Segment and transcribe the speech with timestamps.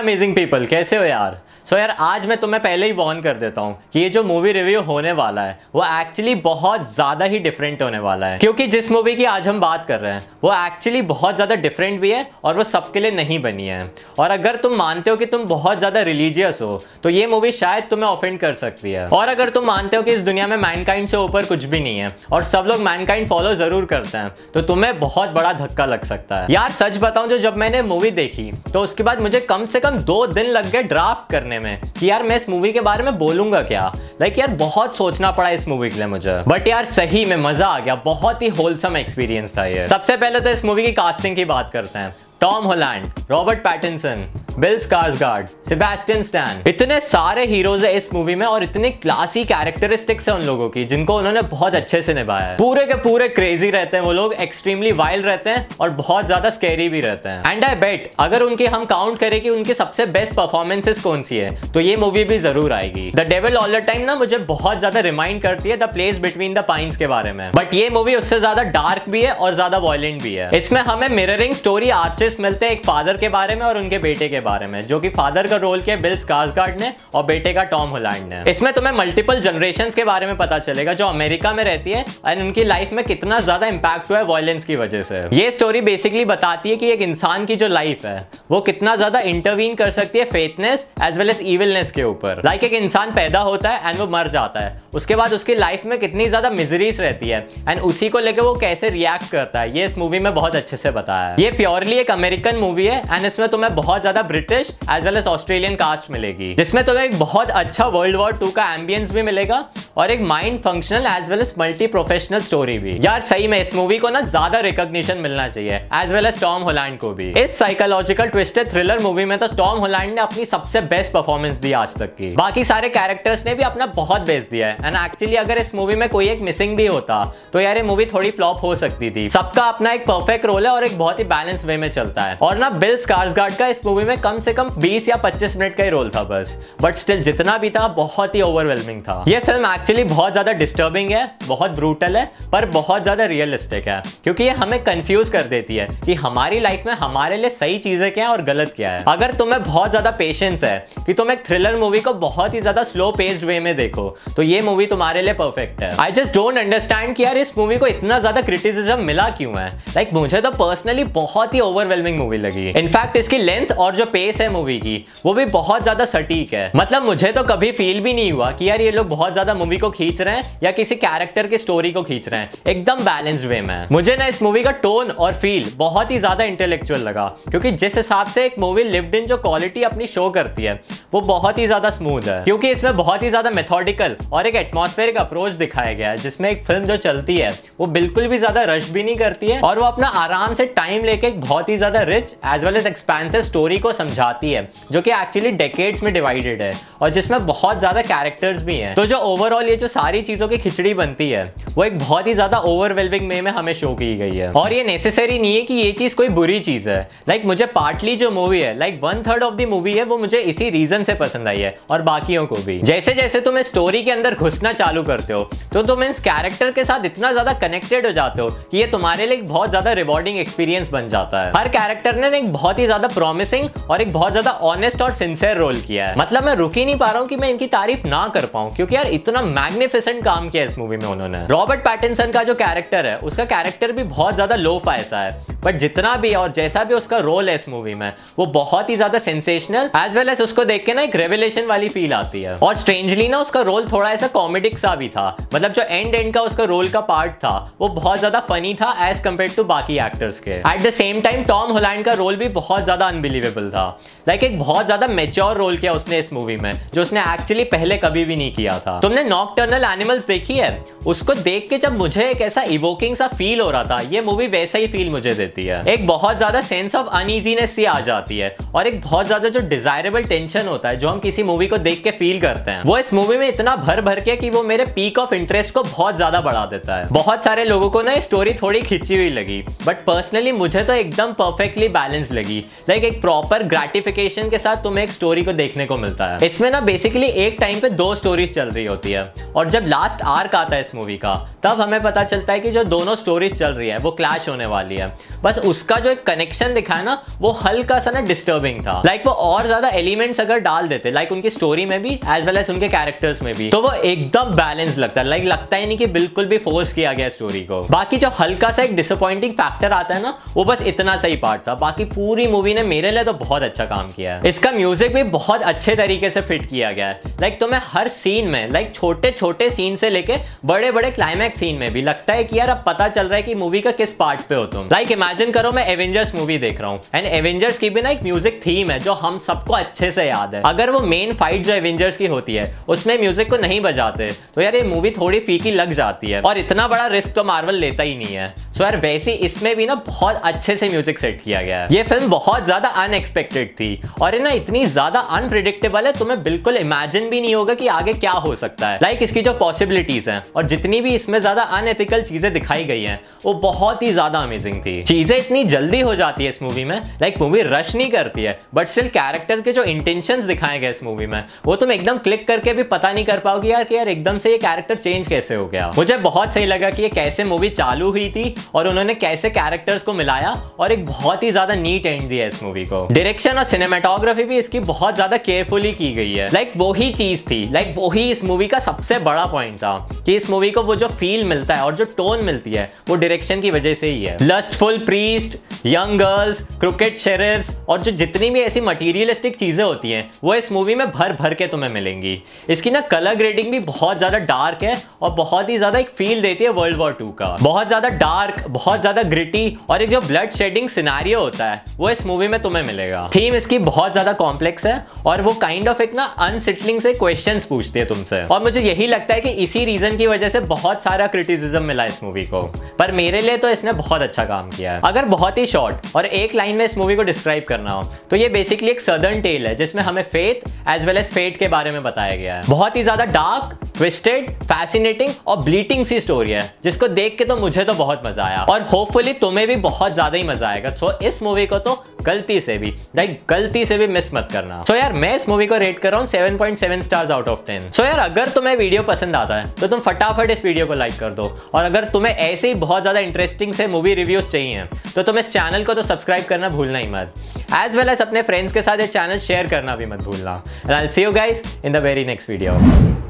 [0.00, 1.38] Amazing people कैसे हो यार?
[1.60, 4.22] सो so यार, आज मैं तुम्हें पहले ही वॉर्न कर देता हूँ कि ये जो
[4.24, 8.66] मूवी रिव्यू होने वाला है, वो एक्चुअली बहुत ज़्यादा ही डिफरेंट होने वाला है। क्योंकि
[8.66, 12.10] जिस मूवी की आज हम बात कर रहे हैं, वो एक्चुअली बहुत ज़्यादा डिफरेंट भी
[12.12, 13.82] है और वो सबके लिए नहीं बनी है।
[14.18, 17.84] और अगर तुम मानते हो कि तुम बहुत ज़्यादा रिलीजियस हो तो ये मूवी शायद
[17.90, 21.08] तुम्हें ऑफेंड कर सकती है। और अगर तुम मानते हो कि इस दुनिया में मैनकाइंड
[21.08, 24.62] से ऊपर कुछ भी नहीं है, और सब लोग मैनकाइंड फॉलो ज़रूर करते हैं तो
[24.62, 28.50] तुम्हें बहुत बड़ा धक्का लग सकता है। यार, सच बताऊँ, जो जब मैंने मूवी देखी
[28.72, 32.10] तो उसके बाद मुझे कम से कम दो दिन लग गए ड्राफ्ट करने में कि
[32.10, 33.92] यार, मैं इस मूवी के बारे में बोलूँगा क्या?
[34.20, 37.66] लाइक यार, बहुत सोचना पड़ा इस मूवी के लिए मुझे। बट यार, सही में मज़ा
[37.66, 41.36] आ गया। बहुत ही होलसम एक्सपीरियंस था ये। सबसे पहले तो इस मूवी की कास्टिंग
[41.36, 44.24] की बात करते हैं। Tom Holland, Robert Pattinson,
[44.58, 46.62] Bill Skarsgard, Sebastian Stan.
[46.68, 50.84] इतने सारे हीरोज है इस मूवी में और इतनी क्लासी कैरेक्टरिस्टिक्स है उन लोगों की,
[50.84, 54.32] जिनको उन्होंने बहुत अच्छे से निभाया है। पूरे के पूरे क्रेजी रहते हैं वो लोग
[54.34, 58.42] एक्सट्रीमली वाइल्ड रहते हैं और बहुत ज़्यादा स्केरी भी रहते हैं। एंड आई बेट अगर
[58.42, 62.24] उनकी हम काउंट करें कि उनकी सबसे बेस्ट परफॉर्मेंसेस कौन सी है तो ये मूवी
[62.24, 65.76] भी ज़रूर आएगी। The devil all the time ना मुझे बहुत ज़्यादा रिमाइंड करती है
[65.76, 69.22] the place between the pines के बारे में। बट ये मूवी उससे ज़्यादा डार्क भी
[69.22, 72.84] है और ज़्यादा वॉयलेंट भी है। इसमें हमें मिररिंग स्टोरी आर्टिस्ट ट्विस्ट मिलते हैं एक
[72.86, 75.80] फादर के बारे में और उनके बेटे के बारे में, जो कि फादर का रोल
[75.82, 80.04] किया बिल स्कार्सगार्ड ने और बेटे का टॉम होलैंड ने। इसमें तुम्हें मल्टीपल जनरेशन के
[80.04, 83.66] बारे में पता चलेगा, जो अमेरिका में रहती है एंड उनकी लाइफ में कितना ज़्यादा
[83.68, 87.46] इंपैक्ट हुआ है वायलेंस की वजह से। ये स्टोरी बेसिकली बताती है कि एक इंसान
[87.46, 91.40] की जो लाइफ है, वो कितना ज़्यादा इंटरवीन कर सकती है faithness as well as
[91.44, 95.16] evilness के ऊपर। लाइक एक इंसान पैदा होता है एंड वो मर जाता है। उसके
[95.16, 98.88] बाद उसकी लाइफ में कितनी ज़्यादा मिजरीज रहती है एंड उसी को लेकर वो कैसे
[98.90, 102.56] रिएक्ट करता है, ये इस मूवी में बहुत अच्छे से बताया ये प्योरली एक अमेरिकन
[102.58, 106.84] मूवी है एंड इसमें तुम्हें बहुत ज़्यादा British as well as Australian cast मिलेगी। जिसमें
[106.84, 109.64] तुम्हें एक बहुत अच्छा वर्ल्ड वॉर टू का एम्बियंस भी मिलेगा
[109.96, 113.74] और एक mind functional as well as multi professional story भी। यार, सही में इस
[113.74, 117.58] मूवी को ना ज़्यादा रिकॉग्निशन मिलना चाहिए as well as Tom Holland को भी। इस
[117.58, 121.94] साइकोलॉजिकल ट्विस्टेड थ्रिलर मूवी में तो टॉम होलैंड ने अपनी सबसे बेस्ट परफॉर्मेंस दी आज
[121.98, 125.58] तक की। बाकी सारे कैरेक्टर्स ने भी अपना बहुत बेस्ट दिया है एंड एक्चुअली अगर
[125.58, 128.74] इस मूवी में कोई एक मिसिंग भी होता तो यार ये मूवी थोड़ी फ्लॉप हो
[128.76, 131.90] सकती थी। सबका अपना एक परफेक्ट रोल है और एक बहुत ही बैलेंस वे में
[132.10, 135.16] चलता है। और ना बिल स्कार्सगार्ड का इस मूवी में कम से कम 20 या
[135.16, 139.02] 25 मिनट का ही रोल था बस। बट स्टिल जितना भी था बहुत ही ओवरवेलमिंग
[139.02, 143.88] था। ये फ़िल्म एक्चुअली बहुत ज़्यादा डिस्टर्बिंग है बहुत ब्रूटल है पर बहुत ज़्यादा रियलिस्टिक
[143.88, 147.78] है। क्योंकि ये हमें कंफ्यूज कर देती है कि हमारी लाइफ में हमारे लिए सही
[147.78, 151.30] चीज़ें क्या है और गलत क्या है। अगर तुम्हें बहुत ज़्यादा पेशेंस है कि तुम
[151.30, 154.86] एक थ्रिलर मूवी को बहुत ही ज़्यादा स्लो पेस्ड वे में देखो तो ये मूवी
[154.86, 158.40] तुम्हारे लिए परफेक्ट है। आई जस्ट डोंट अंडरस्टैंड कि यार इस मूवी को इतना ज़्यादा
[158.40, 159.68] क्रिटिसिज्म मिला क्यों है?
[159.86, 161.60] लाइक like, मुझे तो पर्सनली बहुत ही
[162.00, 165.82] ओवरवेलमिंग मूवी लगी। इनफैक्ट इसकी लेंथ और जो पेस है मूवी की, वो भी बहुत
[165.82, 169.08] ज़्यादा सटीक है। मतलब मुझे तो कभी फील भी नहीं हुआ कि यार ये लोग
[169.08, 172.40] बहुत ज़्यादा मूवी को खींच रहे हैं या किसी कैरेक्टर की स्टोरी को खींच रहे
[172.40, 176.18] हैं। एकदम बैलेंस्ड वे में। मुझे ना इस मूवी का टोन और फील बहुत ही
[176.18, 180.28] ज़्यादा इंटेलेक्चुअल लगा, क्योंकि जिस हिसाब से एक मूवी लिव्ड इन जो क्वालिटी अपनी शो
[180.30, 180.78] करती है,
[181.12, 185.16] वो बहुत ही ज़्यादा स्मूथ है। क्योंकि इसमें बहुत ही ज़्यादा मेथोडिकल और एक एटमोस्फेरिक
[185.18, 187.50] अप्रोच दिखाया गया है, जिसमें एक फ़िल्म जो चलती है,
[187.80, 191.04] वो बिल्कुल भी ज़्यादा रश भी नहीं करती है और वो अपना आराम से टाइम
[191.04, 195.00] लेके एक बहुत ही ज़्यादा rich as well as expensive story को समझाती है, जो
[195.00, 199.18] कि एक्चुअली डेकेड्स में डिवाइडेड है और जिसमें बहुत ज़्यादा कैरेक्टर्स भी हैं। तो जो
[199.26, 203.28] ओवरऑल ये जो सारी चीज़ों की खिचड़ी बनती है, वो एक बहुत ही ज़्यादा ओवरवेलमिंग
[203.30, 206.16] वे में हमें शो की गई है। और ये नेसेसरी नहीं है कि ये चीज़
[206.16, 209.68] कोई बुरी चीज़ है। लाइक मुझे पार्टली जो मूवी है like one third of the
[209.70, 213.14] movie है, वो मुझे इसी रीजन से पसंद आई है और बाकियों को भी। जैसे
[213.14, 216.84] जैसे तुम इस स्टोरी के अंदर घुसना चालू करते हो तो तुम इस कैरेक्टर के
[216.84, 220.90] साथ इतना ज़्यादा कनेक्टेड हो जाते हो कि ये तुम्हारे लिए बहुत ज़्यादा रिवॉर्डिंग एक्सपीरियंस
[220.90, 224.50] बन जाता है। हर कैरेक्टर ने एक बहुत ही ज़्यादा प्रॉमिसिंग और एक बहुत ज़्यादा
[224.50, 227.36] ऑनेस्ट और सिंसियर रोल किया है। मतलब मैं रुक ही नहीं पा रहा हूँ कि
[227.36, 231.06] मैं इनकी तारीफ़ ना कर पाऊँ, क्योंकि यार इतना मैग्निफिसेंट काम किया इस मूवी में
[231.06, 235.49] उन्होंने। रॉबर्ट पैटिनसन का जो कैरेक्टर है, उसका कैरेक्टर भी बहुत ज़्यादा लो फायसा है।
[235.64, 238.96] बट जितना भी और जैसा भी उसका रोल है इस मूवी में, वो बहुत ही
[238.96, 242.56] ज़्यादा सेंसेशनल एज वेल एज उसको देख के ना एक रेवलेशन वाली फील आती है।
[242.58, 246.32] और स्ट्रेंजली ना उसका रोल थोड़ा ऐसा कॉमेडिक सा भी था। मतलब जो एंड एंड
[246.34, 249.98] का उसका रोल का पार्ट था, वो बहुत ज़्यादा फनी था एज कंपेयर टू बाकी
[249.98, 253.86] एक्टर्स के। At the same time Tom Holland का रोल भी बहुत ज़्यादा अनबिलीवेबल था।
[254.28, 257.64] लाइक like एक बहुत ज़्यादा मेच्योर रोल किया उसने इस मूवी में, जो उसने एक्चुअली
[257.66, 260.70] पहले कभी भी नहीं किया था। तुमने नॉकटर्नल एनिमल्स देखी है?
[261.06, 264.46] उसको देख के जब मुझे एक ऐसा इवोकिंग सा फील हो रहा था, ये मूवी
[264.48, 268.38] वैसा ही फील मुझे देती है। एक बहुत ज़्यादा सेंस ऑफ़ अनइजीनेस सी आ जाती
[268.38, 271.78] है और एक बहुत ज़्यादा जो डिजायरेबल टेंशन होता है, जो हम किसी मूवी को
[271.78, 274.62] देख के फील करते हैं, वो इस मूवी में इतना भर भर के कि वो
[274.62, 278.18] मेरे पीक ऑफ़ इंटरेस्ट को बहुत ज़्यादा बढ़ा देता है। बहुत सारे लोगों को ना
[278.20, 282.58] स्टोरी थोड़ी खिंची हुई लगी बट पर्सनली मुझे तो एकदम परफेक्टली बैलेंस लगी।
[282.88, 286.70] लाइक एक प्रॉपर ग्रेटिफिकेशन के साथ तुम्हें एक स्टोरी को देखने को मिलता है। इसमें
[286.70, 290.54] ना बेसिकली एक टाइम पे दो स्टोरीज चल रही होती है और जब लास्ट आर्क
[290.54, 293.72] आता है इस मूवी का, तब हमें पता चलता है कि जो दोनों स्टोरीज चल
[293.72, 295.12] रही है, वो क्लैश होने वाली है।
[295.44, 299.26] बस उसका जो एक कनेक्शन दिखाया ना वो हल्का सा ना डिस्टर्बिंग था। लाइक like
[299.26, 302.56] वो और ज़्यादा एलिमेंट्स अगर डाल देते लाइक like उनकी स्टोरी में भी एज वेल
[302.56, 305.98] एज उनके कैरेक्टर्स में भी तो वो एकदम बैलेंस लगता है। लाइक लगता ही नहीं
[305.98, 309.92] कि बिल्कुल भी फोर्स किया गया स्टोरी को। बाकी जो हल्का सा एक डिसअपॉइंटिंग फैक्टर
[309.92, 313.24] आता है ना वो बस इतना सही पार्ट था। बाकी पूरी मूवी ने मेरे लिए
[313.24, 316.92] तो बहुत अच्छा काम किया है। इसका म्यूज़िक भी बहुत अच्छे तरीके से फिट किया
[316.92, 320.36] गया है। लाइक like, तो मैं हर सीन में लाइक छोटे छोटे सीन से लेके
[320.64, 323.42] बड़े बड़े क्लाइमैक्स सीन में भी लगता है कि यार अब पता चल रहा है
[323.42, 326.80] कि मूवी का किस पार्ट पे हो तुम। लाइक इमेजिन करो, मैं एवेंजर्स मूवी देख
[326.80, 330.10] रहा हूँ। एंड एवेंजर्स की भी ना एक म्यूज़िक थीम है, जो हम सबको अच्छे
[330.12, 333.56] से याद है। अगर वो मेन फाइट जो एवेंजर्स की होती है, उसमें म्यूज़िक को
[333.58, 337.34] नहीं बजाते तो यार ये मूवी थोड़ी फीकी लग जाती है। और इतना बड़ा रिस्क
[337.34, 340.88] तो मार्वल लेता ही नहीं है। सो यार वैसे इसमें भी ना बहुत अच्छे से
[340.88, 345.20] म्यूज़िक सेट किया गया है। ये फ़िल्म बहुत ज़्यादा अनएक्सपेक्टेड थी और ना इतनी ज़्यादा
[345.20, 349.14] अनप्रिडिक्टेबल है, तुम्हें बिल्कुल इमेजिन भी नहीं होगा कि आगे क्या हो सकता है। लाइक
[349.14, 353.20] like इसकी जो पॉसिबिलिटीज हैं और जितनी भी इसमें ज़्यादा अनएथिकल चीज़ें दिखाई गई हैं,
[353.44, 356.96] वो बहुत ही ज़्यादा अमेजिंग थी। चीज़ें इतनी जल्दी हो जाती है इस मूवी में
[357.22, 361.02] लाइक मूवी रश नहीं करती है बट स्टिल कैरेक्टर के जो इंटेंशन दिखाए गए इस
[361.02, 364.08] मूवी में, वो तुम एकदम क्लिक करके भी पता नहीं कर पाओगे यार कि यार
[364.08, 367.44] एकदम से ये कैरेक्टर चेंज कैसे हो गया। मुझे बहुत सही लगा कि ये कैसे
[367.44, 371.74] मूवी चालू हुई थी और उन्होंने कैसे कैरेक्टर्स को मिलाया और एक बहुत ही ज़्यादा
[371.76, 376.12] नीट एंड दिया इस मूवी को। डायरेक्शन और सिनेमाटोग्राफी भी इसकी बहुत ज़्यादा केयरफुली की
[376.12, 379.44] गई है। लाइक like, वही चीज़ थी। लाइक like, वही इस मूवी का सबसे बड़ा
[379.46, 379.96] पॉइंट था
[380.26, 383.16] कि इस मूवी को वो जो फील मिलता है और जो टोन मिलती है वो
[383.16, 388.50] डायरेक्शन की वजह से ही है। Lustful priest young girls cricket sheriffs और जो जितनी
[388.50, 392.40] भी ऐसी मटीरियलिस्टिक चीज़ें होती हैं वो इस मूवी में भर भर के तुम्हें मिलेंगी।
[392.70, 396.42] इसकी ना कलर ग्रेडिंग भी बहुत ज़्यादा डार्क है और बहुत ही ज़्यादा एक फील
[396.42, 400.20] देती है वर्ल्ड वॉर टू का। बहुत ज़्यादा डार्क बहुत ज़्यादा ग्रिटी और एक जो
[400.20, 404.32] ब्लड शेडिंग सिनारियो होता है, वो इस मूवी में तुम्हें मिलेगा। थीम इसकी बहुत ज़्यादा
[404.34, 404.94] कॉम्प्लेक्स है
[405.26, 409.06] और वो काइंड ऑफ़ एक ना अनसिटलिंग से क्वेश्चन पूछती है तुमसे। और मुझे यही
[409.06, 412.62] लगता है कि इसी रीजन की वजह से बहुत सारा क्रिटिसिज्म मिला इस मूवी को।
[412.98, 416.26] पर मेरे लिए तो इसने बहुत अच्छा काम किया है। अगर बहुत ही शॉर्ट और
[416.26, 419.66] एक लाइन में इस मूवी को डिस्क्राइब करना हो तो ये बेसिकली एक सदर्न टेल
[419.66, 422.96] है, जिसमें हमें faith as well as fate के बारे में बताया गया है। बहुत
[422.96, 427.84] ही ज़्यादा डार्क ट्विस्टेड फैसिनेटिंग और ब्लीटिंग सी स्टोरी है, जिसको देख के तो मुझे
[427.84, 431.42] तो बहुत मज़ा आया। और होपफुली तुम्हें भी बहुत ज़्यादा ही मज़ा आएगा। सो इस
[431.42, 435.12] मूवी को तो गलती से भी लाइक गलती से भी मिस मत करना। सो यार,
[435.12, 438.18] मैं इस मूवी को रेट कर रहा हूँ 7.7 स्टार्स आउट ऑफ़ 10 सो यार,
[438.20, 441.50] अगर तुम्हें वीडियो पसंद आता है तो तुम फटाफट इस वीडियो को लाइक कर दो।
[441.74, 444.84] और अगर तुम्हें ऐसे ही बहुत ज़्यादा इंटरेस्टिंग से मूवी रिव्यूज़ चाहिए
[445.14, 447.34] तो तुम इस चैनल को तो सब्सक्राइब करना भूलना ही मत।
[447.74, 450.92] एज वेल एज अपने फ्रेंड्स के साथ ये चैनल शेयर करना भी मत भूलना। And
[450.92, 453.29] I see you guys in the very next video